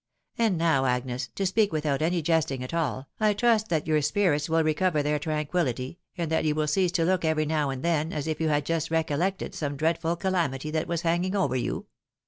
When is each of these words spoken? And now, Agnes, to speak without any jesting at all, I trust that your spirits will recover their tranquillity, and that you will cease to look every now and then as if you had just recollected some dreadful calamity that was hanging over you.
And 0.35 0.57
now, 0.57 0.85
Agnes, 0.87 1.27
to 1.35 1.45
speak 1.45 1.71
without 1.71 2.01
any 2.01 2.23
jesting 2.23 2.63
at 2.63 2.73
all, 2.73 3.07
I 3.19 3.35
trust 3.35 3.69
that 3.69 3.85
your 3.85 4.01
spirits 4.01 4.49
will 4.49 4.63
recover 4.63 5.03
their 5.03 5.19
tranquillity, 5.19 5.99
and 6.17 6.31
that 6.31 6.43
you 6.43 6.55
will 6.55 6.65
cease 6.65 6.91
to 6.93 7.05
look 7.05 7.23
every 7.23 7.45
now 7.45 7.69
and 7.69 7.83
then 7.83 8.11
as 8.11 8.25
if 8.25 8.41
you 8.41 8.49
had 8.49 8.65
just 8.65 8.89
recollected 8.89 9.53
some 9.53 9.77
dreadful 9.77 10.15
calamity 10.15 10.71
that 10.71 10.87
was 10.87 11.01
hanging 11.03 11.35
over 11.35 11.55
you. 11.55 11.85